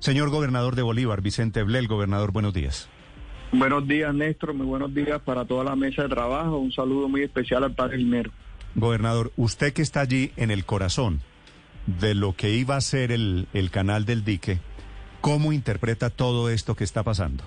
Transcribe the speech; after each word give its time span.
Señor 0.00 0.30
gobernador 0.30 0.76
de 0.76 0.82
Bolívar, 0.82 1.22
Vicente 1.22 1.62
Blel, 1.62 1.88
gobernador, 1.88 2.32
buenos 2.32 2.54
días. 2.54 2.88
Buenos 3.52 3.88
días, 3.88 4.14
Néstor. 4.14 4.54
Muy 4.54 4.66
buenos 4.66 4.94
días 4.94 5.20
para 5.22 5.44
toda 5.44 5.64
la 5.64 5.74
mesa 5.74 6.02
de 6.02 6.08
trabajo. 6.08 6.58
Un 6.58 6.70
saludo 6.70 7.08
muy 7.08 7.22
especial 7.22 7.64
al 7.64 7.74
padre 7.74 7.98
Linero. 7.98 8.30
Gobernador, 8.74 9.32
usted 9.36 9.72
que 9.72 9.82
está 9.82 10.00
allí 10.00 10.32
en 10.36 10.50
el 10.50 10.64
corazón 10.64 11.20
de 11.86 12.14
lo 12.14 12.36
que 12.36 12.50
iba 12.50 12.76
a 12.76 12.80
ser 12.80 13.10
el, 13.10 13.48
el 13.54 13.70
canal 13.70 14.04
del 14.04 14.24
dique, 14.24 14.58
¿cómo 15.20 15.52
interpreta 15.52 16.10
todo 16.10 16.50
esto 16.50 16.76
que 16.76 16.84
está 16.84 17.02
pasando? 17.02 17.42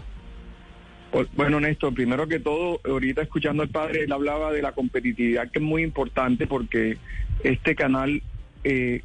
Bueno, 1.35 1.59
Néstor, 1.59 1.93
primero 1.93 2.27
que 2.27 2.39
todo, 2.39 2.79
ahorita 2.85 3.21
escuchando 3.21 3.63
al 3.63 3.69
padre, 3.69 4.05
él 4.05 4.11
hablaba 4.11 4.51
de 4.51 4.61
la 4.61 4.71
competitividad 4.71 5.51
que 5.51 5.59
es 5.59 5.65
muy 5.65 5.83
importante 5.83 6.47
porque 6.47 6.97
este 7.43 7.75
canal 7.75 8.23
eh, 8.63 9.01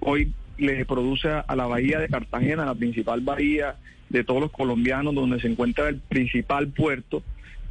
hoy 0.00 0.32
le 0.60 0.84
produce 0.84 1.28
a 1.28 1.56
la 1.56 1.66
bahía 1.66 1.98
de 1.98 2.08
Cartagena, 2.08 2.64
la 2.64 2.74
principal 2.74 3.20
bahía 3.20 3.76
de 4.08 4.24
todos 4.24 4.40
los 4.40 4.50
colombianos, 4.50 5.14
donde 5.14 5.40
se 5.40 5.48
encuentra 5.48 5.88
el 5.88 5.96
principal 5.96 6.68
puerto, 6.68 7.22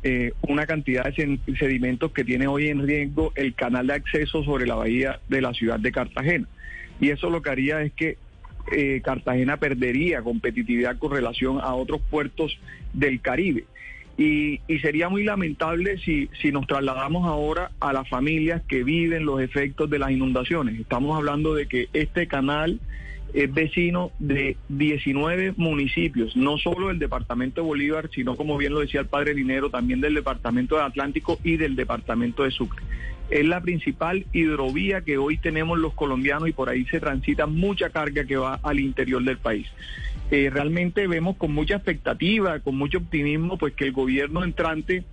eh, 0.04 0.32
una 0.42 0.66
cantidad 0.66 1.06
de 1.06 1.40
sedimentos 1.60 2.12
que 2.12 2.24
tiene 2.24 2.48
hoy 2.48 2.70
en 2.70 2.86
riesgo 2.86 3.32
el 3.36 3.54
canal 3.54 3.88
de 3.88 3.94
acceso 3.94 4.44
sobre 4.44 4.66
la 4.66 4.76
bahía 4.76 5.20
de 5.28 5.42
la 5.42 5.54
ciudad 5.54 5.80
de 5.80 5.92
Cartagena. 5.92 6.48
Y 7.00 7.10
eso 7.10 7.30
lo 7.30 7.42
que 7.42 7.50
haría 7.50 7.82
es 7.82 7.94
que 7.94 8.18
eh, 8.72 9.02
Cartagena 9.04 9.58
perdería 9.58 10.22
competitividad 10.22 10.98
con 10.98 11.12
relación 11.12 11.60
a 11.62 11.74
otros 11.74 12.02
puertos 12.10 12.58
del 12.94 13.22
Caribe. 13.22 13.66
Y, 14.20 14.60
sería 14.82 15.08
muy 15.08 15.24
lamentable 15.24 15.98
si, 16.00 16.30
si 16.42 16.52
nos 16.52 16.68
trasladamos 16.68 17.26
ahora 17.26 17.72
a 17.80 17.94
las 17.94 18.08
familias 18.10 18.62
que 18.68 18.84
viven 18.84 19.26
los 19.26 19.40
efectos 19.40 19.90
de 19.90 19.98
las 19.98 20.12
inundaciones. 20.12 20.78
Estamos 20.78 21.16
hablando 21.16 21.54
de 21.54 21.68
que 21.68 21.88
este 21.94 22.28
canal 22.28 22.82
es 23.34 23.54
vecino 23.54 24.12
de 24.20 24.58
19 24.68 25.54
municipios, 25.56 26.36
no 26.36 26.58
solo 26.58 26.90
del 26.90 27.00
departamento 27.00 27.62
de 27.62 27.68
Bolívar, 27.68 28.10
sino 28.14 28.36
como 28.36 28.58
bien 28.58 28.74
lo 28.74 28.82
decía 28.82 29.00
el 29.00 29.08
padre 29.08 29.34
Dinero, 29.34 29.70
también 29.70 30.02
del 30.02 30.16
departamento 30.16 30.76
de 30.76 30.84
Atlántico 30.84 31.40
y 31.42 31.56
del 31.56 31.78
departamento 31.78 32.44
de 32.44 32.52
Sucre. 32.52 32.84
Es 33.30 33.46
la 33.46 33.62
principal 33.62 34.26
hidrovía 34.34 35.02
que 35.02 35.18
hoy 35.18 35.38
tenemos 35.38 35.80
los 35.80 35.94
colombianos 35.94 36.50
y 36.50 36.52
por 36.52 36.68
ahí 36.68 36.86
se 36.88 37.00
transita 37.00 37.46
mucha 37.46 37.90
carga 37.90 38.26
que 38.26 38.36
va 38.36 38.60
al 38.64 38.82
interior 38.82 39.24
del 39.24 39.38
país. 39.38 39.68
Eh, 40.32 40.50
realmente 40.52 41.08
vemos 41.08 41.38
con 41.38 41.52
mucha 41.54 41.76
expectativa, 41.76 42.60
con 42.60 42.78
mucho 42.78 43.00
optimismo, 43.00 43.58
pues 43.58 43.74
que 43.74 43.86
el 43.86 43.92
gobierno 43.92 44.44
entrante 44.44 45.04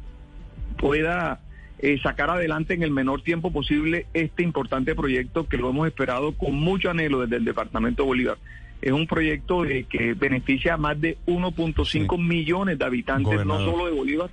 pueda 0.77 1.41
eh, 1.79 1.99
sacar 2.03 2.29
adelante 2.31 2.75
en 2.75 2.83
el 2.83 2.91
menor 2.91 3.23
tiempo 3.23 3.51
posible 3.51 4.07
este 4.13 4.43
importante 4.43 4.95
proyecto 4.95 5.49
que 5.49 5.57
lo 5.57 5.71
hemos 5.71 5.87
esperado 5.87 6.33
con 6.33 6.55
mucho 6.55 6.91
anhelo 6.91 7.21
desde 7.21 7.37
el 7.37 7.45
Departamento 7.45 8.03
de 8.03 8.07
Bolívar. 8.09 8.39
Es 8.83 8.93
un 8.93 9.07
proyecto 9.07 9.63
que 9.89 10.13
beneficia 10.13 10.75
a 10.75 10.77
más 10.77 11.01
de 11.01 11.17
1.5 11.27 12.19
millones 12.23 12.79
de 12.79 12.85
habitantes, 12.85 13.47
no 13.47 13.59
solo 13.59 13.87
de 13.87 13.93
Bolívar. 13.93 14.31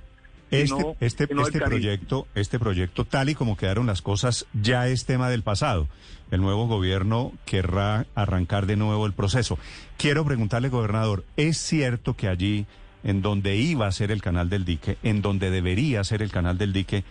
Este, 0.50 0.96
este, 1.00 1.24
este 1.24 1.60
proyecto, 1.60 2.28
este 2.34 2.58
proyecto, 2.58 3.04
tal 3.04 3.28
y 3.28 3.34
como 3.34 3.56
quedaron 3.56 3.86
las 3.86 4.02
cosas, 4.02 4.46
ya 4.52 4.86
es 4.86 5.04
tema 5.04 5.28
del 5.28 5.42
pasado. 5.42 5.88
El 6.30 6.40
nuevo 6.42 6.68
gobierno 6.68 7.32
querrá 7.44 8.06
arrancar 8.14 8.66
de 8.66 8.76
nuevo 8.76 9.06
el 9.06 9.12
proceso. 9.12 9.58
Quiero 9.96 10.24
preguntarle, 10.24 10.68
gobernador, 10.68 11.24
¿es 11.36 11.56
cierto 11.58 12.14
que 12.14 12.28
allí, 12.28 12.66
en 13.02 13.20
donde 13.20 13.56
iba 13.56 13.86
a 13.86 13.92
ser 13.92 14.10
el 14.12 14.22
canal 14.22 14.48
del 14.48 14.64
dique, 14.64 14.96
en 15.02 15.22
donde 15.22 15.50
debería 15.50 16.04
ser 16.04 16.22
el 16.22 16.30
canal 16.30 16.56
del 16.56 16.72
dique, 16.72 17.04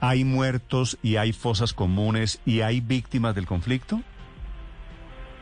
¿Hay 0.00 0.24
muertos 0.24 0.98
y 1.02 1.16
hay 1.16 1.34
fosas 1.34 1.74
comunes 1.74 2.40
y 2.46 2.62
hay 2.62 2.80
víctimas 2.80 3.34
del 3.34 3.46
conflicto? 3.46 4.00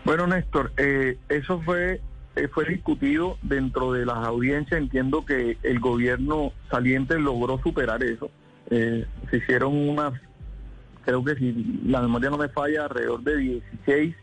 Bueno, 0.04 0.26
Néstor, 0.26 0.72
eh, 0.76 1.16
eso 1.28 1.60
fue, 1.62 2.00
eh, 2.36 2.48
fue 2.48 2.64
discutido 2.64 3.38
dentro 3.42 3.92
de 3.92 4.06
las 4.06 4.18
audiencias. 4.18 4.80
Entiendo 4.80 5.24
que 5.24 5.58
el 5.62 5.80
gobierno 5.80 6.52
saliente 6.70 7.18
logró 7.18 7.60
superar 7.62 8.02
eso. 8.02 8.30
Eh, 8.70 9.06
se 9.30 9.38
hicieron 9.38 9.76
unas, 9.88 10.12
creo 11.04 11.24
que 11.24 11.34
si 11.36 11.80
la 11.84 12.02
memoria 12.02 12.30
no 12.30 12.38
me 12.38 12.48
falla, 12.48 12.84
alrededor 12.84 13.22
de 13.22 13.36
16 13.36 14.14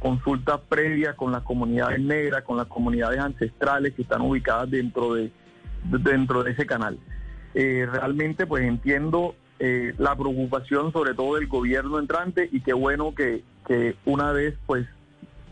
consultas 0.00 0.60
previas 0.68 1.14
con 1.14 1.30
las 1.30 1.42
comunidades 1.42 2.00
negras, 2.00 2.42
con 2.42 2.56
las 2.56 2.66
comunidades 2.66 3.20
ancestrales 3.20 3.94
que 3.94 4.02
están 4.02 4.22
ubicadas 4.22 4.68
dentro 4.68 5.14
de, 5.14 5.30
dentro 5.84 6.42
de 6.42 6.52
ese 6.52 6.66
canal. 6.66 6.98
realmente 7.54 8.46
pues 8.46 8.64
entiendo 8.64 9.36
eh, 9.64 9.94
la 9.96 10.16
preocupación 10.16 10.92
sobre 10.92 11.14
todo 11.14 11.36
del 11.36 11.46
gobierno 11.46 12.00
entrante 12.00 12.48
y 12.50 12.62
qué 12.62 12.72
bueno 12.72 13.14
que, 13.14 13.44
una 14.04 14.32
vez 14.32 14.56
pues 14.66 14.88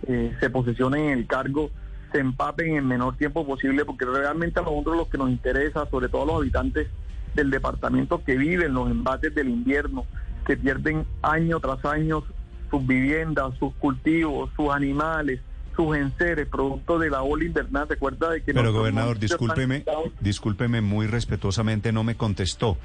eh, 0.08 0.34
se 0.40 0.50
posesionen 0.50 1.04
en 1.04 1.18
el 1.20 1.26
cargo 1.28 1.70
se 2.12 2.18
empapen 2.18 2.70
en 2.70 2.76
el 2.76 2.84
menor 2.84 3.16
tiempo 3.16 3.46
posible 3.46 3.84
porque 3.84 4.04
realmente 4.04 4.60
a 4.60 4.62
nosotros 4.62 4.96
lo 4.96 5.08
que 5.08 5.18
nos 5.18 5.30
interesa, 5.30 5.88
sobre 5.90 6.08
todo 6.08 6.22
a 6.22 6.26
los 6.26 6.36
habitantes 6.36 6.88
del 7.34 7.50
departamento 7.50 8.22
que 8.24 8.36
viven 8.36 8.74
los 8.74 8.90
embates 8.90 9.34
del 9.34 9.48
invierno, 9.48 10.04
que 10.46 10.56
pierden 10.56 11.06
año 11.22 11.60
tras 11.60 11.84
año 11.84 12.24
sus 12.70 12.86
viviendas, 12.86 13.54
sus 13.58 13.74
cultivos, 13.74 14.50
sus 14.56 14.70
animales, 14.70 15.40
sus 15.76 15.96
enseres, 15.96 16.48
producto 16.48 16.98
de 16.98 17.10
la 17.10 17.22
ola 17.22 17.44
invernal. 17.44 17.88
Recuerda 17.88 18.30
de 18.30 18.42
que... 18.42 18.52
Pero 18.52 18.72
gobernador, 18.72 19.18
discúlpeme, 19.18 19.84
discúlpeme 20.20 20.80
muy 20.80 21.06
respetuosamente, 21.06 21.92
no 21.92 22.04
me 22.04 22.16
contestó. 22.16 22.76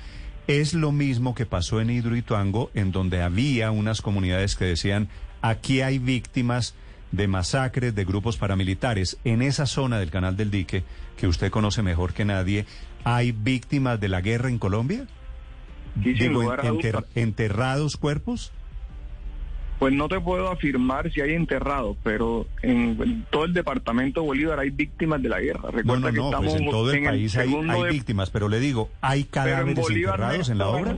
Es 0.48 0.74
lo 0.74 0.92
mismo 0.92 1.34
que 1.34 1.46
pasó 1.46 1.82
en 1.82 1.90
Hidroituango, 1.90 2.70
en 2.76 2.92
donde 2.92 3.24
había 3.24 3.72
unas 3.72 4.02
comunidades 4.02 4.56
que 4.56 4.66
decían, 4.66 5.10
aquí 5.42 5.82
hay 5.82 5.98
víctimas 5.98 6.76
de 7.16 7.28
masacres 7.28 7.96
de 7.96 8.06
grupos 8.06 8.38
paramilitares. 8.38 9.18
En 9.24 9.42
esa 9.42 9.66
zona 9.66 10.00
del 10.00 10.12
Canal 10.12 10.38
del 10.38 10.52
Dique, 10.52 10.84
que 11.18 11.28
usted 11.28 11.52
conoce 11.52 11.82
mejor 11.82 12.14
que 12.14 12.26
nadie, 12.26 12.66
¿hay 13.04 13.32
víctimas 13.32 14.00
de 14.00 14.10
la 14.10 14.22
guerra 14.22 14.50
en 14.50 14.60
Colombia? 14.60 15.06
Digo, 15.96 16.54
enterrados 17.16 17.98
cuerpos. 17.98 18.52
Pues 19.80 19.94
no 19.94 20.08
te 20.08 20.20
puedo 20.22 20.50
afirmar 20.50 21.12
si 21.12 21.20
hay 21.22 21.34
enterrados, 21.34 21.98
pero 22.02 22.48
en, 22.62 23.26
todo 23.30 23.44
el 23.44 23.54
departamento 23.54 24.22
de 24.22 24.28
Bolívar 24.28 24.60
hay 24.60 24.70
víctimas 24.70 25.22
de 25.22 25.30
la 25.30 25.42
guerra. 25.42 25.70
Recuerda 25.72 26.12
no, 26.12 26.32
no, 26.32 26.32
no, 26.32 26.38
pues 26.42 26.56
en 26.56 26.70
todo 26.70 26.92
el 26.92 27.04
país 27.04 27.36
hay, 27.36 27.54
víctimas, 27.90 28.30
pero 28.30 28.48
le 28.48 28.60
digo, 28.60 28.90
¿hay 29.02 29.26
cadáveres 29.26 29.90
enterrados 29.90 30.50
en 30.50 30.58
la 30.58 30.68
obra? 30.70 30.98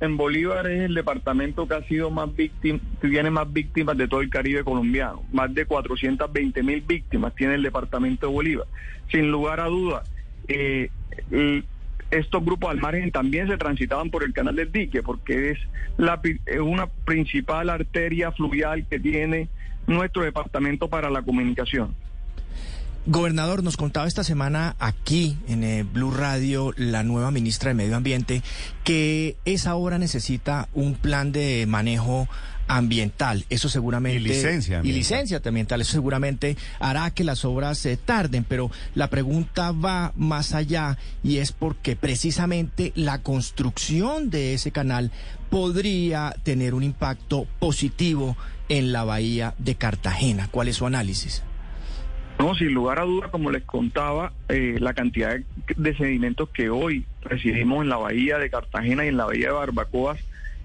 En 0.00 0.16
Bolívar 0.16 0.66
es 0.66 0.82
el 0.82 0.94
departamento 0.94 1.68
que 1.68 1.74
ha 1.74 1.82
sido 1.84 2.10
más 2.10 2.34
víctima, 2.34 2.80
tiene 3.00 3.30
más 3.30 3.50
víctimas 3.52 3.96
de 3.96 4.08
todo 4.08 4.20
el 4.20 4.30
Caribe 4.30 4.64
colombiano. 4.64 5.22
Más 5.32 5.54
de 5.54 5.66
420 5.66 6.62
mil 6.62 6.80
víctimas 6.80 7.34
tiene 7.34 7.54
el 7.54 7.62
departamento 7.62 8.26
de 8.26 8.32
Bolívar. 8.32 8.66
Sin 9.10 9.30
lugar 9.30 9.60
a 9.60 9.66
dudas, 9.66 10.10
eh, 10.48 10.90
estos 12.10 12.44
grupos 12.44 12.70
al 12.70 12.80
margen 12.80 13.10
también 13.10 13.48
se 13.48 13.56
transitaban 13.56 14.10
por 14.10 14.24
el 14.24 14.32
canal 14.32 14.56
del 14.56 14.72
dique, 14.72 15.02
porque 15.02 15.52
es 15.52 15.58
la, 15.96 16.20
una 16.62 16.86
principal 16.86 17.70
arteria 17.70 18.32
fluvial 18.32 18.86
que 18.86 18.98
tiene 18.98 19.48
nuestro 19.86 20.22
departamento 20.22 20.88
para 20.88 21.10
la 21.10 21.22
comunicación. 21.22 21.94
Gobernador, 23.06 23.62
nos 23.62 23.76
contaba 23.76 24.08
esta 24.08 24.24
semana 24.24 24.76
aquí 24.78 25.36
en 25.46 25.62
eh, 25.62 25.82
Blue 25.82 26.10
Radio 26.10 26.72
la 26.78 27.02
nueva 27.02 27.30
ministra 27.30 27.68
de 27.68 27.74
Medio 27.74 27.96
Ambiente 27.96 28.42
que 28.82 29.36
esa 29.44 29.74
obra 29.74 29.98
necesita 29.98 30.70
un 30.72 30.94
plan 30.94 31.30
de 31.30 31.66
manejo 31.68 32.26
ambiental. 32.66 33.44
Eso 33.50 33.68
seguramente. 33.68 34.20
Y 34.20 34.22
licencia. 34.22 34.80
Y 34.82 34.92
licencia 34.92 35.42
ambiental. 35.44 35.82
Eso 35.82 35.92
seguramente 35.92 36.56
hará 36.80 37.10
que 37.10 37.24
las 37.24 37.44
obras 37.44 37.76
se 37.76 37.98
tarden. 37.98 38.42
Pero 38.44 38.70
la 38.94 39.10
pregunta 39.10 39.72
va 39.72 40.14
más 40.16 40.54
allá 40.54 40.96
y 41.22 41.38
es 41.38 41.52
porque 41.52 41.96
precisamente 41.96 42.92
la 42.94 43.20
construcción 43.20 44.30
de 44.30 44.54
ese 44.54 44.70
canal 44.70 45.10
podría 45.50 46.34
tener 46.42 46.72
un 46.72 46.82
impacto 46.82 47.46
positivo 47.58 48.34
en 48.70 48.92
la 48.92 49.04
bahía 49.04 49.54
de 49.58 49.74
Cartagena. 49.74 50.48
¿Cuál 50.50 50.68
es 50.68 50.76
su 50.76 50.86
análisis? 50.86 51.42
No, 52.38 52.54
sin 52.54 52.74
lugar 52.74 52.98
a 52.98 53.04
duda, 53.04 53.30
como 53.30 53.50
les 53.50 53.62
contaba, 53.64 54.32
eh, 54.48 54.76
la 54.80 54.92
cantidad 54.92 55.38
de 55.76 55.96
sedimentos 55.96 56.48
que 56.50 56.68
hoy 56.68 57.06
recibimos 57.22 57.82
en 57.82 57.88
la 57.88 57.96
bahía 57.96 58.38
de 58.38 58.50
Cartagena 58.50 59.04
y 59.04 59.08
en 59.08 59.16
la 59.16 59.26
bahía 59.26 59.46
de 59.46 59.52
Barbacoas 59.52 60.18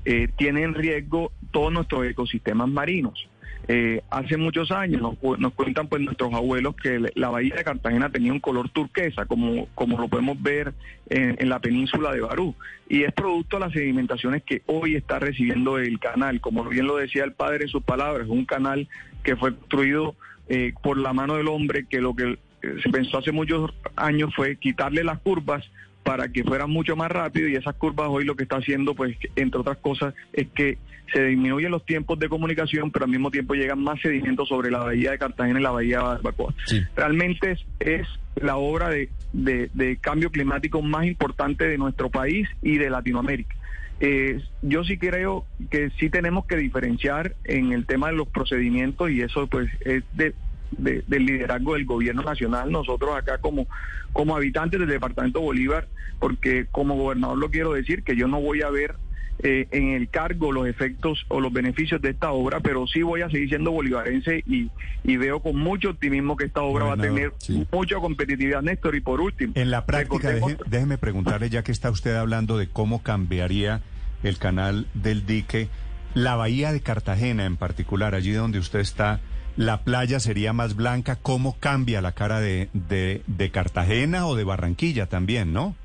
eh, 0.05 0.29
tiene 0.38 0.63
en 0.63 0.73
riesgo 0.73 1.31
todos 1.51 1.71
nuestros 1.71 2.05
ecosistemas 2.05 2.67
marinos. 2.69 3.27
Eh, 3.71 4.01
hace 4.10 4.36
muchos 4.36 4.71
años 4.71 5.00
nos, 5.00 5.54
cuentan 5.54 5.88
pues 5.88 6.01
nuestros 6.01 6.33
abuelos 6.33 6.75
que 6.75 7.00
la 7.13 7.30
bahía 7.30 7.54
de 7.54 7.63
Cartagena 7.63 8.10
tenía 8.10 8.33
un 8.33 8.39
color 8.39 8.69
turquesa, 8.69 9.27
como, 9.27 9.68
como 9.75 10.00
lo 10.00 10.07
podemos 10.07 10.42
ver 10.42 10.74
en, 11.07 11.48
la 11.48 11.60
península 11.60 12.12
de 12.12 12.21
Barú, 12.21 12.56
y 12.89 13.04
es 13.04 13.13
producto 13.13 13.57
de 13.57 13.66
las 13.68 13.74
sedimentaciones 13.74 14.42
que 14.42 14.63
hoy 14.66 14.95
está 14.95 15.19
recibiendo 15.19 15.77
el 15.77 16.00
canal. 16.00 16.42
Como 16.42 16.63
bien 16.63 16.88
lo 16.88 16.98
decía 16.98 17.24
el 17.24 17.33
padre 17.33 17.66
en 17.66 17.69
sus 17.69 17.83
palabras, 17.83 18.27
un 18.27 18.45
canal 18.45 18.88
que 19.21 19.36
fue 19.36 19.54
construido 19.54 20.16
eh, 20.48 20.74
por 20.81 20.98
la 20.98 21.13
mano 21.13 21.36
del 21.36 21.48
hombre, 21.48 21.86
que 21.88 22.01
lo 22.01 22.16
que 22.16 22.39
se 22.81 22.89
pensó 22.89 23.19
hace 23.19 23.31
muchos 23.31 23.71
años 23.95 24.33
fue 24.36 24.56
quitarle 24.56 25.04
las 25.04 25.19
curvas 25.19 25.63
para 26.09 26.27
que 26.27 26.44
fuera 26.44 26.65
mucho 26.65 26.95
más 26.95 27.11
rápido 27.11 27.47
y 27.47 27.56
esas 27.56 27.75
curvas 27.75 28.07
hoy 28.09 28.25
lo 28.25 28.35
que 28.35 28.41
está 28.41 28.56
haciendo, 28.56 28.95
pues, 28.95 29.15
entre 29.35 29.59
otras 29.59 29.77
cosas, 29.77 30.15
es 30.33 30.47
que 30.56 30.79
se 31.13 31.23
disminuyen 31.23 31.69
los 31.69 31.85
tiempos 31.85 32.17
de 32.17 32.27
comunicación, 32.27 32.89
pero 32.89 33.06
al 33.06 33.11
mismo 33.11 33.29
tiempo 33.29 33.53
llegan 33.53 33.83
más 33.83 34.01
sedimentos 34.01 34.50
sobre 34.50 34.71
la 34.71 34.79
bahía 34.79 35.11
de 35.11 35.19
Cartagena 35.19 35.59
y 35.59 35.61
la 35.61 35.69
bahía 35.69 36.00
de 36.00 36.03
Barbacoa. 36.03 36.56
Realmente 36.95 37.57
es, 37.79 38.07
la 38.41 38.57
obra 38.57 38.89
de, 38.89 39.09
de, 39.31 39.97
cambio 39.97 40.31
climático 40.31 40.81
más 40.81 41.06
importante 41.06 41.67
de 41.67 41.77
nuestro 41.77 42.09
país 42.09 42.50
y 42.63 42.79
de 42.79 42.89
Latinoamérica. 42.89 43.56
Eh, 44.00 44.41
yo 44.63 44.83
sí 44.83 44.97
creo 44.97 45.45
que 45.69 45.91
sí 46.00 46.09
tenemos 46.09 46.47
que 46.47 46.56
diferenciar 46.56 47.35
en 47.44 47.71
el 47.71 47.85
tema 47.85 48.07
de 48.07 48.15
los 48.15 48.29
procedimientos 48.29 49.11
y 49.11 49.21
eso 49.21 49.45
pues 49.45 49.69
es 49.81 50.03
de, 50.13 50.33
del 50.71 51.25
liderazgo 51.25 51.74
del 51.74 51.86
gobierno 51.86 52.21
nacional, 52.21 52.71
nosotros 52.71 53.16
acá 53.16 53.39
como, 53.39 53.68
como 54.13 54.36
habitantes 54.36 54.80
del 54.80 54.89
departamento 54.89 55.42
Bolívar, 55.42 55.88
porque 56.19 56.68
como 56.71 56.95
gobernador 56.95 57.38
lo 57.38 57.50
quiero 57.50 57.74
decir, 57.74 58.04
que 58.04 58.16
yo 58.16 58.27
no 58.27 58.42
voy 58.42 58.62
a 58.62 58.69
ver 58.69 58.95
eh, 59.42 59.68
en 59.71 59.92
el 59.94 60.10
cargo 60.10 60.51
los 60.51 60.68
efectos 60.68 61.25
o 61.30 61.39
los 61.39 61.54
beneficios 61.54 62.01
de 62.01 62.10
esta 62.10 62.31
obra, 62.31 62.60
pero 62.60 62.86
sí 62.88 63.04
voy 63.04 63.21
a 63.21 63.30
seguir 63.30 63.48
siendo 63.48 63.71
bolivarense 63.71 64.44
y, 64.45 64.69
y 65.06 65.16
veo 65.16 65.39
con 65.39 65.56
mucho 65.56 65.92
optimismo 65.92 66.36
que 66.36 66.44
esta 66.44 66.62
obra 66.62 66.86
va 66.86 66.94
a 66.95 66.98
tener 66.98 67.31
mucha 67.71 67.95
competitividad, 67.98 68.62
Néstor. 68.62 68.95
Y 68.95 69.00
por 69.00 69.21
último, 69.21 69.54
en 69.56 69.71
la 69.71 69.86
práctica, 69.86 70.33
déjeme 70.68 70.98
preguntarle, 70.98 71.50
ya 71.50 71.63
que 71.63 71.71
está 71.71 71.89
usted 71.89 72.16
hablando 72.16 72.57
de 72.57 72.68
cómo 72.68 73.01
cambiaría 73.01 73.81
el 74.24 74.38
canal 74.38 74.88
del 74.94 75.25
dique, 75.25 75.69
la 76.13 76.36
bahía 76.36 76.74
de 76.74 76.81
Cartagena 76.81 77.45
en 77.45 77.56
particular, 77.56 78.16
allí 78.16 78.31
donde 78.31 78.60
usted 78.60 78.80
está, 78.80 79.21
la 79.59 79.83
playa 79.83 80.21
sería 80.21 80.53
más 80.53 80.77
blanca, 80.77 81.17
¿cómo 81.17 81.59
cambia 81.59 82.01
la 82.01 82.13
cara 82.13 82.39
de, 82.39 82.69
de, 82.73 83.50
Cartagena 83.51 84.25
o 84.25 84.38
de 84.38 84.45
Barranquilla 84.45 85.07
también, 85.07 85.51
no? 85.51 85.75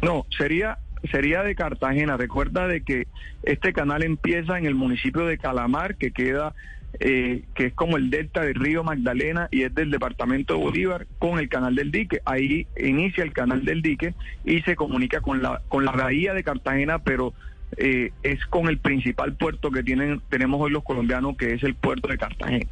No, 0.00 0.24
sería 0.38 0.78
sería 1.10 1.42
de 1.42 1.54
Cartagena. 1.54 2.16
Recuerda 2.16 2.66
de 2.66 2.80
que 2.80 3.06
este 3.42 3.74
canal 3.74 4.02
empieza 4.02 4.56
en 4.56 4.64
el 4.64 4.74
municipio 4.74 5.26
de 5.26 5.36
Calamar, 5.36 5.96
que 5.96 6.10
queda, 6.10 6.54
eh, 6.98 7.42
que 7.54 7.66
es 7.66 7.74
como 7.74 7.98
el 7.98 8.08
delta 8.08 8.40
del 8.40 8.54
río 8.54 8.82
Magdalena 8.82 9.48
y 9.50 9.64
es 9.64 9.74
del 9.74 9.90
departamento 9.90 10.54
de 10.54 10.60
Bolívar, 10.60 11.06
con 11.18 11.38
el 11.38 11.50
canal 11.50 11.74
del 11.74 11.92
dique. 11.92 12.22
Ahí 12.24 12.66
inicia 12.82 13.24
el 13.24 13.34
canal 13.34 13.66
del 13.66 13.82
dique 13.82 14.14
y 14.42 14.62
se 14.62 14.74
comunica 14.74 15.20
con 15.20 15.42
la, 15.42 15.60
con 15.68 15.84
la 15.84 15.92
bahía 15.92 16.32
de 16.32 16.42
Cartagena, 16.42 17.00
pero 17.00 17.34
eh, 17.76 18.12
es 18.22 18.46
con 18.46 18.68
el 18.68 18.78
principal 18.78 19.34
puerto 19.34 19.70
que 19.70 19.82
tienen, 19.82 20.22
tenemos 20.30 20.58
hoy 20.62 20.70
los 20.70 20.82
colombianos, 20.82 21.36
que 21.36 21.52
es 21.52 21.62
el 21.62 21.74
puerto 21.74 22.08
de 22.08 22.16
Cartagena, 22.16 22.70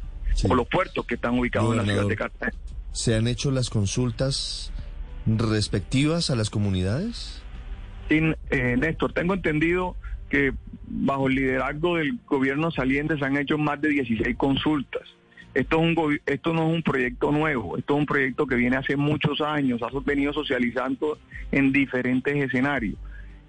o 0.49 0.55
los 0.55 0.67
puertos 0.67 1.05
que 1.05 1.15
están 1.15 1.39
ubicados 1.39 1.71
en 1.71 1.77
la 1.77 1.83
ciudad 1.83 2.07
de 2.07 2.15
Cartagena. 2.15 2.57
¿Se 2.91 3.15
han 3.15 3.27
hecho 3.27 3.51
las 3.51 3.69
consultas 3.69 4.71
respectivas 5.25 6.29
a 6.29 6.35
las 6.35 6.49
comunidades? 6.49 7.41
eh, 8.09 8.75
Néstor, 8.77 9.13
tengo 9.13 9.33
entendido 9.33 9.95
que 10.29 10.53
bajo 10.87 11.27
el 11.27 11.35
liderazgo 11.35 11.97
del 11.97 12.19
gobierno 12.27 12.71
saliente 12.71 13.17
se 13.17 13.25
han 13.25 13.37
hecho 13.37 13.57
más 13.57 13.81
de 13.81 13.89
16 13.89 14.35
consultas. 14.37 15.03
Esto, 15.53 15.77
es 15.77 15.97
un, 15.97 16.19
esto 16.25 16.53
no 16.53 16.69
es 16.69 16.75
un 16.75 16.83
proyecto 16.83 17.31
nuevo, 17.31 17.77
esto 17.77 17.93
es 17.93 17.99
un 17.99 18.05
proyecto 18.05 18.45
que 18.45 18.55
viene 18.55 18.75
hace 18.75 18.97
muchos 18.97 19.39
años, 19.39 19.81
ha 19.81 19.87
venido 20.05 20.33
socializando 20.33 21.17
en 21.51 21.71
diferentes 21.71 22.35
escenarios. 22.35 22.95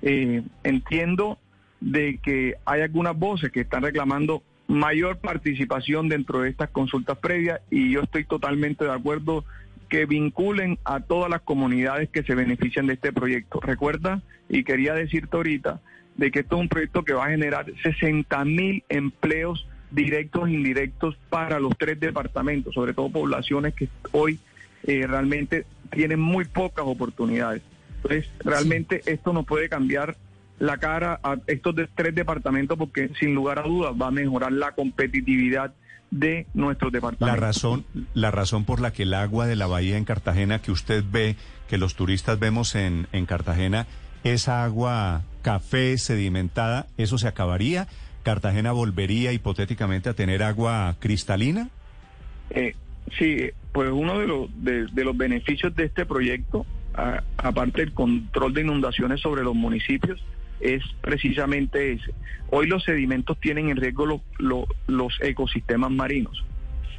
Eh, 0.03 0.43
entiendo 0.63 1.39
de 1.81 2.19
que 2.23 2.55
hay 2.65 2.83
algunas 2.83 3.19
voces 3.19 3.51
que 3.51 3.63
están 3.63 3.83
reclamando 3.83 4.43
mayor 4.69 5.19
participación 5.19 6.09
dentro 6.09 6.41
de 6.41 6.51
estas 6.51 6.71
consultas 6.71 7.19
previas 7.19 7.61
y 7.71 7.91
yo 7.91 8.03
estoy 8.03 8.25
totalmente 8.25 8.85
de 8.85 8.93
acuerdo 8.93 9.45
que 9.89 10.07
vinculen 10.07 10.79
a 10.85 11.01
todas 11.01 11.31
las 11.31 11.43
comunidades 11.43 12.09
que 12.11 12.25
se 12.25 12.35
benefician 12.35 12.87
de 12.87 12.95
este 12.95 13.13
proyecto. 13.13 13.61
Recuerda, 13.61 14.23
y 14.49 14.65
quería 14.65 14.95
decirte 14.95 15.37
ahorita, 15.37 15.81
de 16.17 16.31
que 16.31 16.41
esto 16.41 16.57
es 16.57 16.63
un 16.63 16.69
proyecto 16.69 17.05
que 17.05 17.13
va 17.13 17.27
a 17.27 17.31
generar 17.31 17.67
60 17.83 18.45
mil 18.45 18.83
empleos 18.89 19.67
directos 19.91 20.49
e 20.49 20.53
indirectos 20.53 21.17
para 21.31 21.61
los 21.61 21.77
tres 21.79 22.01
departamentos, 22.01 22.75
sobre 22.75 22.95
todo 22.95 23.11
poblaciones 23.11 23.75
que 23.75 23.89
hoy 24.13 24.41
eh, 24.85 25.07
realmente 25.07 25.67
tienen 25.91 26.21
muy 26.21 26.45
pocas 26.45 26.85
oportunidades. 26.87 27.63
Entonces, 27.97 28.29
realmente 28.45 29.03
esto 29.07 29.33
no 29.33 29.45
puede 29.45 29.69
cambiar 29.69 30.17
la 30.59 30.79
cara 30.79 31.21
a 31.23 31.37
estos 31.47 31.75
tres 31.95 32.15
departamentos 32.15 32.79
porque 32.79 33.11
sin 33.21 33.35
lugar 33.35 33.59
a 33.59 33.63
dudas 33.63 33.93
va 34.01 34.09
a 34.09 34.11
mejorar 34.11 34.53
la 34.53 34.73
competitividad 34.73 35.75
de 36.11 36.47
nuestros 36.55 36.93
departamentos. 36.93 37.41
La 37.41 37.47
razón, 37.47 37.85
la 38.15 38.31
razón 38.31 38.65
por 38.65 38.81
la 38.81 38.93
que 38.93 39.03
el 39.03 39.15
agua 39.15 39.47
de 39.47 39.57
la 39.57 39.67
bahía 39.67 39.97
en 39.97 40.05
Cartagena 40.05 40.61
que 40.61 40.71
usted 40.71 41.05
ve, 41.11 41.37
que 41.69 41.79
los 41.79 41.95
turistas 41.95 42.39
vemos 42.39 42.75
en, 42.75 43.07
en 43.13 43.27
Cartagena, 43.27 43.87
esa 44.25 44.65
agua 44.65 45.23
café 45.43 45.99
sedimentada, 45.99 46.87
¿eso 46.97 47.19
se 47.19 47.29
acabaría? 47.29 47.87
¿Cartagena 48.23 48.73
volvería 48.73 49.33
hipotéticamente 49.33 50.09
a 50.09 50.15
tener 50.15 50.43
agua 50.43 50.97
cristalina? 50.99 51.69
Eh, 52.51 52.75
sí, 53.19 53.51
pues 53.73 53.91
uno 53.93 54.19
de 54.19 54.27
los, 54.27 54.49
de, 54.65 55.05
los 55.05 55.17
beneficios 55.17 55.75
de 55.77 55.85
este 55.85 56.07
proyecto, 56.07 56.67
aparte 57.37 57.83
del 57.83 57.93
control 57.93 58.55
de 58.55 58.63
inundaciones 58.63 59.21
sobre 59.21 59.45
los 59.45 59.55
municipios, 59.55 60.25
es 60.61 60.83
precisamente 61.01 61.93
ese. 61.93 62.13
Hoy 62.51 62.67
los 62.67 62.85
sedimentos 62.85 63.39
tienen 63.41 63.69
en 63.69 63.77
riesgo 63.77 64.23
los 64.39 65.19
ecosistemas 65.21 65.91
marinos. 65.91 66.45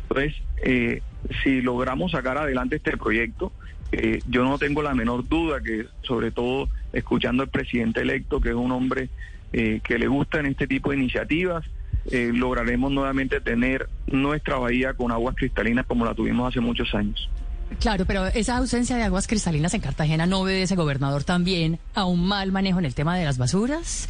Entonces, 0.10 0.36
eh, 0.64 1.02
si 1.44 1.62
logramos 1.62 2.12
sacar 2.12 2.38
adelante 2.38 2.78
este 2.78 2.96
proyecto, 2.98 3.52
eh, 3.92 4.20
yo 4.28 4.44
no 4.44 4.58
tengo 4.58 4.82
la 4.82 4.94
menor 4.94 5.28
duda 5.28 5.62
que, 5.62 5.86
sobre 6.02 6.32
todo 6.32 6.70
escuchando 6.94 7.44
al 7.44 7.50
presidente 7.50 8.02
electo, 8.02 8.40
que 8.40 8.50
es 8.50 8.56
un 8.56 8.72
hombre 8.72 9.10
eh, 9.54 9.82
que 9.84 9.98
le 9.98 10.08
gusta 10.08 10.40
en 10.40 10.48
este 10.48 10.68
tipo 10.68 10.92
de 10.92 10.98
iniciativas, 10.98 11.66
lograremos 12.10 12.90
nuevamente 12.90 13.42
tener 13.42 13.90
nuestra 14.10 14.56
bahía 14.56 14.94
con 14.94 15.12
aguas 15.12 15.36
cristalinas 15.36 15.86
como 15.86 16.06
la 16.06 16.14
tuvimos 16.14 16.48
hace 16.48 16.62
muchos 16.62 16.96
años. 16.96 17.30
Claro, 17.80 18.06
pero 18.06 18.26
esa 18.28 18.58
ausencia 18.58 18.96
de 18.96 19.04
aguas 19.04 19.28
cristalinas 19.28 19.74
en 19.74 19.82
Cartagena 19.82 20.26
no 20.26 20.40
obedece, 20.40 20.76
gobernador, 20.76 21.24
también 21.24 21.80
a 21.94 22.06
un 22.06 22.26
mal 22.26 22.52
manejo 22.52 22.80
en 22.80 22.86
el 22.86 22.96
tema 22.96 23.18
de 23.18 23.26
las 23.26 23.38
basuras. 23.38 24.10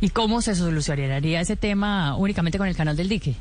¿Y 0.00 0.10
cómo 0.10 0.40
se 0.42 0.54
solucionaría 0.54 1.40
ese 1.40 1.56
tema 1.56 2.16
únicamente 2.16 2.58
con 2.58 2.68
el 2.68 2.76
canal 2.76 2.96
del 2.96 3.08
dique? 3.08 3.34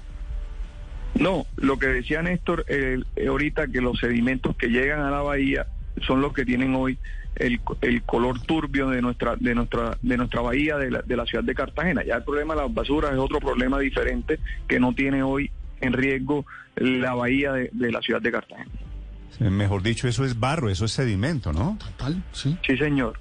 No, 1.15 1.45
lo 1.57 1.77
que 1.77 1.87
decía 1.87 2.21
Néstor 2.21 2.65
eh, 2.67 3.01
ahorita, 3.27 3.67
que 3.67 3.81
los 3.81 3.99
sedimentos 3.99 4.55
que 4.55 4.67
llegan 4.67 5.01
a 5.01 5.11
la 5.11 5.21
bahía 5.21 5.67
son 6.05 6.21
los 6.21 6.33
que 6.33 6.45
tienen 6.45 6.75
hoy 6.75 6.97
el, 7.35 7.59
color 8.03 8.41
turbio 8.41 8.89
de 8.89 9.01
nuestra 9.01 9.35
de 9.35 9.53
nuestra 9.53 9.97
de 10.01 10.17
nuestra 10.17 10.41
bahía 10.41 10.77
de 10.77 10.89
la, 10.89 11.01
de 11.03 11.15
la 11.15 11.25
ciudad 11.25 11.43
de 11.43 11.53
Cartagena. 11.53 12.03
Ya 12.03 12.15
el 12.15 12.23
problema 12.23 12.55
de 12.55 12.61
las 12.61 12.73
basuras 12.73 13.13
es 13.13 13.19
otro 13.19 13.39
problema 13.39 13.79
diferente 13.79 14.39
que 14.67 14.79
no 14.79 14.93
tiene 14.93 15.21
hoy 15.21 15.51
en 15.81 15.93
riesgo 15.93 16.45
la 16.75 17.13
bahía 17.13 17.53
de 17.53 17.91
la 17.91 18.01
ciudad 18.01 18.21
de 18.21 18.31
Cartagena. 18.31 18.71
Mejor 19.39 19.83
dicho, 19.83 20.07
eso 20.07 20.25
es 20.25 20.39
barro, 20.39 20.69
eso 20.69 20.85
es 20.85 20.91
sedimento, 20.91 21.53
¿no? 21.53 21.77
Total, 21.79 22.23
sí. 22.31 22.57
Sí, 22.65 22.77
señor. 22.77 23.19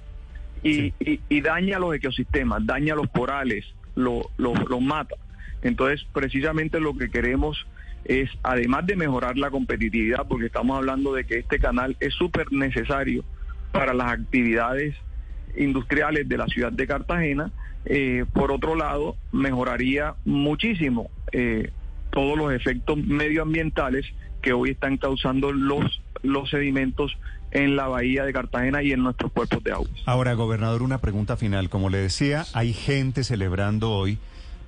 Y, 0.63 0.93
y, 0.99 1.41
daña 1.41 1.79
los 1.79 1.95
ecosistemas, 1.95 2.65
daña 2.65 2.95
los 2.95 3.09
corales, 3.09 3.65
los 3.95 4.23
lo, 4.37 4.81
mata. 4.81 5.15
Entonces, 5.61 6.05
precisamente 6.11 6.79
lo 6.79 6.97
que 6.97 7.09
queremos 7.09 7.67
es, 8.05 8.29
además 8.43 8.85
de 8.87 8.95
mejorar 8.95 9.37
la 9.37 9.51
competitividad, 9.51 10.27
porque 10.27 10.47
estamos 10.47 10.77
hablando 10.77 11.13
de 11.13 11.25
que 11.25 11.39
este 11.39 11.59
canal 11.59 11.95
es 11.99 12.13
súper 12.15 12.51
necesario 12.51 13.23
para 13.71 13.93
las 13.93 14.11
actividades 14.11 14.95
industriales 15.55 16.27
de 16.27 16.37
la 16.37 16.47
ciudad 16.47 16.71
de 16.71 16.87
Cartagena, 16.87 17.51
eh, 17.85 18.25
por 18.33 18.51
otro 18.51 18.75
lado, 18.75 19.15
mejoraría 19.31 20.15
muchísimo 20.25 21.09
eh, 21.31 21.71
todos 22.17 22.35
los 22.35 22.51
efectos 22.51 22.97
medioambientales 22.97 24.03
que 24.41 24.51
hoy 24.51 24.71
están 24.71 24.97
causando 24.97 25.51
los 25.51 26.01
los 26.23 26.49
sedimentos 26.49 27.15
en 27.51 27.75
la 27.75 27.87
bahía 27.87 28.25
de 28.25 28.33
Cartagena 28.33 28.81
y 28.81 28.91
en 28.91 29.03
nuestros 29.03 29.31
cuerpos 29.31 29.63
de 29.63 29.71
agua. 29.71 29.87
Ahora, 30.07 30.33
gobernador, 30.33 30.81
una 30.81 30.97
pregunta 30.97 31.37
final. 31.37 31.69
Como 31.69 31.91
le 31.91 31.99
decía, 31.99 32.43
hay 32.53 32.73
gente 32.73 33.23
celebrando 33.23 33.91
hoy, 33.91 34.17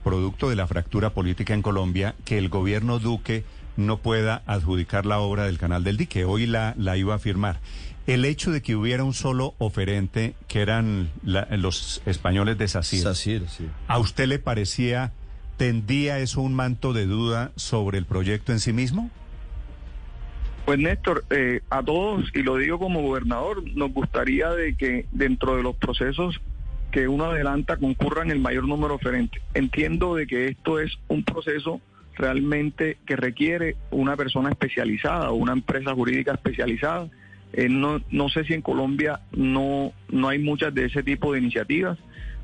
producto 0.03 0.47
de 0.51 0.57
la 0.57 0.67
fractura 0.67 1.09
política 1.09 1.55
en 1.55 1.63
Colombia, 1.63 2.13
que 2.23 2.37
el 2.37 2.49
gobierno 2.49 2.99
Duque 2.99 3.43
no 3.77 3.97
pueda 3.97 4.43
adjudicar 4.45 5.07
la 5.07 5.17
obra 5.17 5.45
del 5.45 5.57
canal 5.57 5.83
del 5.83 5.97
dique. 5.97 6.25
Hoy 6.25 6.45
la, 6.45 6.75
la 6.77 6.97
iba 6.97 7.15
a 7.15 7.19
firmar. 7.19 7.61
El 8.05 8.25
hecho 8.25 8.51
de 8.51 8.61
que 8.61 8.75
hubiera 8.75 9.03
un 9.03 9.15
solo 9.15 9.55
oferente, 9.57 10.35
que 10.47 10.61
eran 10.61 11.09
los 11.23 12.03
españoles 12.05 12.59
de 12.59 12.67
SACIR, 12.67 13.43
¿a 13.87 13.97
usted 13.97 14.27
le 14.27 14.37
parecía, 14.37 15.13
tendía 15.59 16.19
eso 16.19 16.41
un 16.41 16.53
manto 16.53 16.93
de 16.93 17.05
duda 17.05 17.51
sobre 17.57 17.97
el 17.97 18.05
proyecto 18.05 18.53
en 18.53 18.59
sí 18.59 18.71
mismo? 18.71 19.11
Pues 20.65 20.79
Néstor, 20.79 21.25
eh, 21.29 21.59
a 21.69 21.83
todos, 21.83 22.31
y 22.33 22.43
lo 22.43 22.55
digo 22.55 22.79
como 22.79 23.01
gobernador, 23.01 23.63
nos 23.75 23.91
gustaría 23.91 24.51
de 24.51 24.75
que 24.75 25.05
dentro 25.11 25.57
de 25.57 25.63
los 25.63 25.75
procesos 25.75 26.39
que 26.91 27.09
uno 27.09 27.25
adelanta 27.25 27.75
concurran 27.75 28.31
el 28.31 28.39
mayor 28.39 28.67
número 28.69 28.89
de 28.93 28.95
oferentes. 28.95 29.43
Entiendo 29.53 30.15
de 30.15 30.27
que 30.27 30.47
esto 30.47 30.79
es 30.79 30.97
un 31.09 31.23
proceso 31.23 31.81
realmente 32.15 32.97
que 33.05 33.17
requiere 33.17 33.75
una 33.91 34.15
persona 34.15 34.49
especializada 34.49 35.29
o 35.29 35.35
una 35.35 35.53
empresa 35.53 35.93
jurídica 35.93 36.31
especializada 36.33 37.09
Eh, 37.51 37.67
no, 37.67 37.99
no 38.11 38.29
sé 38.29 38.43
si 38.43 38.53
en 38.53 38.61
Colombia 38.61 39.21
no, 39.31 39.91
no 40.09 40.29
hay 40.29 40.37
muchas 40.39 40.71
de 40.73 40.85
ese 40.85 41.01
tipo 41.01 41.33
de 41.33 41.39
iniciativas, 41.39 41.97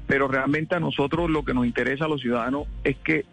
pero 0.08 0.28
realmente 0.28 0.76
a 0.76 0.80
nosotros 0.80 1.30
lo 1.30 1.44
que 1.44 1.54
nos 1.54 1.66
interesa 1.66 2.06
a 2.06 2.08
los 2.08 2.22
ciudadanos 2.22 2.68
es 2.84 2.98
que 2.98 3.26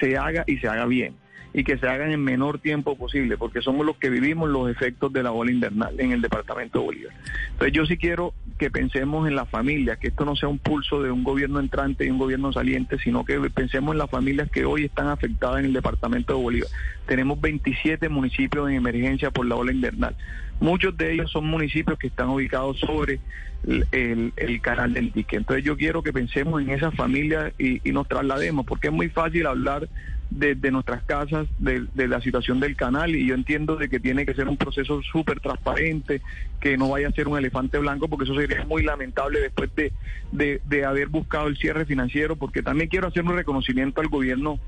se 0.00 0.16
haga 0.16 0.44
y 0.46 0.58
se 0.58 0.68
haga 0.68 0.86
bien 0.86 1.16
y 1.58 1.64
que 1.64 1.76
se 1.76 1.88
haga 1.88 2.08
en 2.08 2.22
menor 2.22 2.60
tiempo 2.60 2.96
posible, 2.96 3.36
porque 3.36 3.62
somos 3.62 3.84
los 3.84 3.96
que 3.96 4.10
vivimos 4.10 4.48
los 4.48 4.70
efectos 4.70 5.12
de 5.12 5.24
la 5.24 5.32
ola 5.32 5.50
invernal 5.50 5.98
en 5.98 6.12
el 6.12 6.22
departamento 6.22 6.78
de 6.78 6.84
Bolívar. 6.84 7.14
Entonces 7.50 7.72
yo 7.72 7.84
sí 7.84 7.96
quiero 7.96 8.32
que 8.58 8.70
pensemos 8.70 9.26
en 9.26 9.34
la 9.34 9.44
familia, 9.44 9.96
que 9.96 10.06
esto 10.06 10.24
no 10.24 10.36
sea 10.36 10.48
un 10.48 10.60
pulso 10.60 11.02
de 11.02 11.10
un 11.10 11.24
gobierno 11.24 11.58
entrante 11.58 12.06
y 12.06 12.10
un 12.10 12.18
gobierno 12.18 12.52
saliente, 12.52 12.96
sino 13.00 13.24
que 13.24 13.40
pensemos 13.50 13.92
en 13.92 13.98
las 13.98 14.08
familias 14.08 14.48
que 14.52 14.64
hoy 14.64 14.84
están 14.84 15.08
afectadas 15.08 15.58
en 15.58 15.64
el 15.64 15.72
departamento 15.72 16.36
de 16.36 16.40
Bolívar. 16.40 16.68
Tenemos 17.08 17.40
27 17.40 18.08
municipios 18.08 18.68
en 18.68 18.76
emergencia 18.76 19.32
por 19.32 19.44
la 19.44 19.56
ola 19.56 19.72
invernal. 19.72 20.14
Muchos 20.60 20.96
de 20.96 21.12
ellos 21.12 21.28
son 21.32 21.46
municipios 21.46 21.98
que 21.98 22.06
están 22.06 22.28
ubicados 22.28 22.78
sobre 22.78 23.18
el, 23.64 24.60
canal 24.62 24.94
del 24.94 25.10
dique. 25.10 25.34
Entonces 25.34 25.64
yo 25.64 25.76
quiero 25.76 26.04
que 26.04 26.12
pensemos 26.12 26.62
en 26.62 26.70
esas 26.70 26.94
familias 26.94 27.52
y 27.58 27.80
nos 27.90 28.06
traslademos, 28.06 28.64
porque 28.64 28.86
es 28.88 28.92
muy 28.92 29.08
fácil 29.08 29.46
hablar 29.46 29.88
de, 30.30 30.70
nuestras 30.70 31.02
casas, 31.04 31.46
de, 31.58 31.88
la 32.08 32.20
situación 32.20 32.60
del 32.60 32.76
canal, 32.76 33.14
y 33.14 33.26
yo 33.26 33.34
entiendo 33.34 33.76
de 33.76 33.88
que 33.88 33.98
tiene 33.98 34.26
que 34.26 34.34
ser 34.34 34.48
un 34.48 34.56
proceso 34.56 35.00
súper 35.02 35.40
transparente, 35.40 36.20
que 36.60 36.76
no 36.76 36.90
vaya 36.90 37.08
a 37.08 37.12
ser 37.12 37.28
un 37.28 37.38
elefante 37.38 37.78
blanco, 37.78 38.08
porque 38.08 38.24
eso 38.24 38.34
sería 38.34 38.64
muy 38.64 38.82
lamentable 38.82 39.40
después 39.40 39.70
de, 39.74 39.92
de, 40.32 40.84
haber 40.84 41.08
buscado 41.08 41.48
el 41.48 41.56
cierre 41.56 41.86
financiero, 41.86 42.36
porque 42.36 42.62
también 42.62 42.88
quiero 42.88 43.08
hacer 43.08 43.24
un 43.24 43.36
reconocimiento 43.36 44.00
al 44.00 44.08
gobierno 44.08 44.58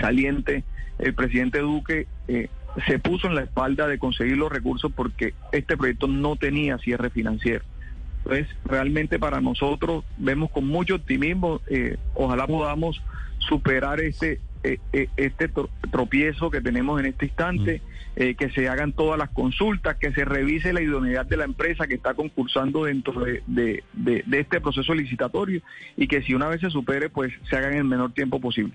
saliente, 0.00 0.64
el 0.98 1.14
presidente 1.14 1.58
Duque 1.58 2.06
eh, 2.28 2.48
se 2.86 2.98
puso 2.98 3.26
en 3.26 3.34
la 3.34 3.42
espalda 3.42 3.86
de 3.86 3.98
conseguir 3.98 4.36
los 4.36 4.52
recursos 4.52 4.92
porque 4.94 5.34
este 5.52 5.76
proyecto 5.76 6.06
no 6.06 6.36
tenía 6.36 6.78
cierre 6.78 7.10
financiero. 7.10 7.64
Entonces, 8.18 8.48
realmente 8.64 9.18
para 9.18 9.40
nosotros 9.40 10.04
vemos 10.18 10.50
con 10.50 10.66
mucho 10.66 10.96
optimismo, 10.96 11.60
eh, 11.68 11.96
ojalá 12.14 12.46
podamos 12.46 13.02
superar 13.38 14.00
este 14.00 14.40
este 14.62 15.50
tropiezo 15.90 16.50
que 16.50 16.60
tenemos 16.60 17.00
en 17.00 17.06
este 17.06 17.26
instante, 17.26 17.80
mm. 17.80 18.22
eh, 18.22 18.34
que 18.34 18.50
se 18.50 18.68
hagan 18.68 18.92
todas 18.92 19.18
las 19.18 19.30
consultas, 19.30 19.96
que 19.96 20.12
se 20.12 20.24
revise 20.24 20.72
la 20.72 20.82
idoneidad 20.82 21.26
de 21.26 21.36
la 21.36 21.44
empresa 21.44 21.86
que 21.86 21.94
está 21.94 22.14
concursando 22.14 22.84
dentro 22.84 23.24
de, 23.24 23.84
este 24.32 24.60
proceso 24.60 24.94
licitatorio 24.94 25.62
y 25.96 26.06
que 26.06 26.22
si 26.22 26.34
una 26.34 26.48
vez 26.48 26.60
se 26.60 26.70
supere, 26.70 27.08
pues 27.08 27.32
se 27.48 27.56
haga 27.56 27.70
en 27.70 27.78
el 27.78 27.84
menor 27.84 28.12
tiempo 28.12 28.40
posible. 28.40 28.74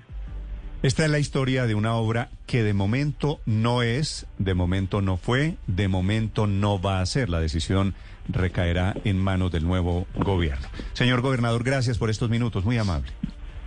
Esta 0.84 1.06
es 1.06 1.10
la 1.10 1.20
historia 1.20 1.66
de 1.66 1.74
una 1.74 1.96
obra 1.96 2.30
que 2.46 2.62
de 2.62 2.74
momento 2.74 3.40
no 3.46 3.82
es, 3.82 4.28
de 4.38 4.54
momento 4.54 5.02
no 5.02 5.18
fue, 5.18 5.56
de 5.66 5.88
momento 5.88 6.46
no 6.46 6.80
va 6.80 7.02
a 7.02 7.06
ser. 7.06 7.30
La 7.30 7.40
decisión 7.40 7.96
recaerá 8.30 8.96
en 9.04 9.18
manos 9.18 9.52
del 9.52 9.66
nuevo 9.66 10.06
gobierno. 10.16 10.68
Señor 10.94 11.22
gobernador, 11.22 11.64
gracias 11.64 11.98
por 11.98 12.10
estos 12.10 12.30
minutos, 12.30 12.66
muy 12.66 12.78
amable. 12.78 13.12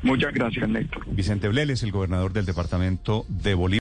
Muchas 0.03 0.33
gracias, 0.33 0.69
Néstor. 0.69 1.05
Vicente 1.07 1.49
Bleles, 1.49 1.83
el 1.83 1.91
gobernador 1.91 2.33
del 2.33 2.47
departamento 2.47 3.25
de 3.29 3.55
Bolívar. 3.55 3.69